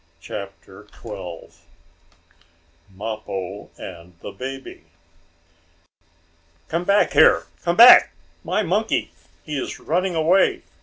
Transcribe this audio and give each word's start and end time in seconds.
CHAPTER 0.19 0.87
XII 0.99 1.49
MAPPO 2.89 3.69
AND 3.77 4.17
THE 4.21 4.31
BABY 4.31 4.85
"Come 6.69 6.85
back 6.85 7.13
here! 7.13 7.45
Come 7.61 7.75
back! 7.77 8.11
My 8.43 8.63
monkey! 8.63 9.11
He 9.43 9.59
is 9.61 9.79
running 9.79 10.15
away!" 10.15 10.63